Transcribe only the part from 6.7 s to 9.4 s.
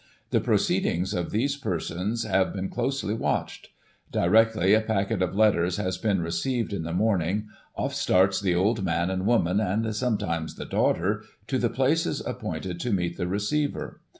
in the morning, off starts the old man and